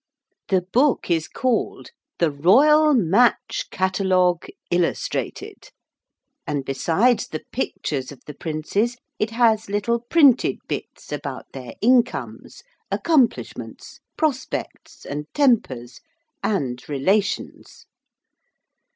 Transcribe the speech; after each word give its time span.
The 0.47 0.63
book 0.63 1.11
is 1.11 1.27
called 1.27 1.91
the 2.17 2.31
'Royal 2.31 2.95
Match 2.95 3.67
Catalogue 3.69 4.47
Illustrated,' 4.71 5.69
and 6.47 6.65
besides 6.65 7.27
the 7.27 7.43
pictures 7.51 8.11
of 8.11 8.19
the 8.25 8.33
princes 8.33 8.97
it 9.19 9.29
has 9.29 9.69
little 9.69 9.99
printed 9.99 10.57
bits 10.67 11.11
about 11.11 11.51
their 11.53 11.75
incomes, 11.81 12.63
accomplishments, 12.89 13.99
prospects, 14.17 15.05
and 15.05 15.27
tempers, 15.35 15.99
and 16.41 16.81
relations. 16.89 17.85